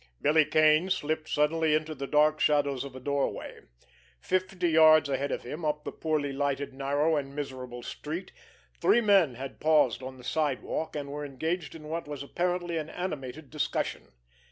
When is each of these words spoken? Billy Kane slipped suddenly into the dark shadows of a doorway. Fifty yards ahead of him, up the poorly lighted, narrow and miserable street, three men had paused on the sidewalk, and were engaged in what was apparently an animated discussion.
Billy 0.19 0.45
Kane 0.45 0.89
slipped 0.89 1.29
suddenly 1.29 1.75
into 1.75 1.93
the 1.93 2.07
dark 2.07 2.39
shadows 2.39 2.83
of 2.83 2.95
a 2.95 2.99
doorway. 2.99 3.59
Fifty 4.19 4.67
yards 4.67 5.09
ahead 5.09 5.31
of 5.31 5.43
him, 5.43 5.63
up 5.63 5.83
the 5.83 5.91
poorly 5.91 6.33
lighted, 6.33 6.73
narrow 6.73 7.17
and 7.17 7.35
miserable 7.35 7.83
street, 7.83 8.31
three 8.79 8.99
men 8.99 9.35
had 9.35 9.59
paused 9.59 10.01
on 10.01 10.17
the 10.17 10.23
sidewalk, 10.23 10.95
and 10.95 11.11
were 11.11 11.23
engaged 11.23 11.75
in 11.75 11.87
what 11.87 12.07
was 12.07 12.23
apparently 12.23 12.77
an 12.77 12.89
animated 12.89 13.51
discussion. 13.51 14.07